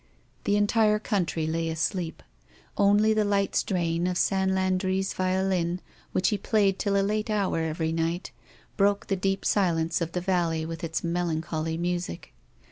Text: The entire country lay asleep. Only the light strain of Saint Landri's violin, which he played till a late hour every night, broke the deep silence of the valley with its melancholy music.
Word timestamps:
The 0.45 0.55
entire 0.55 0.97
country 0.97 1.45
lay 1.45 1.69
asleep. 1.69 2.23
Only 2.75 3.13
the 3.13 3.23
light 3.23 3.55
strain 3.55 4.07
of 4.07 4.17
Saint 4.17 4.49
Landri's 4.49 5.13
violin, 5.13 5.79
which 6.11 6.29
he 6.29 6.39
played 6.39 6.79
till 6.79 6.97
a 6.99 7.05
late 7.05 7.29
hour 7.29 7.59
every 7.59 7.91
night, 7.91 8.31
broke 8.77 9.05
the 9.09 9.15
deep 9.15 9.45
silence 9.45 10.01
of 10.01 10.13
the 10.13 10.19
valley 10.21 10.65
with 10.65 10.83
its 10.83 11.03
melancholy 11.03 11.77
music. 11.77 12.33